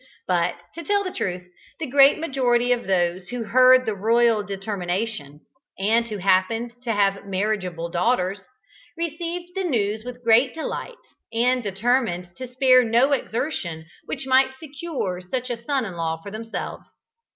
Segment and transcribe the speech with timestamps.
[0.27, 1.43] But, to tell the truth,
[1.79, 5.41] the great majority of those who heard the royal determination,
[5.77, 8.41] and who happened to have marriageable daughters,
[8.97, 10.97] received the news with great delight,
[11.31, 16.31] and determined to spare no exertion which might secure such a son in law for
[16.31, 16.85] themselves.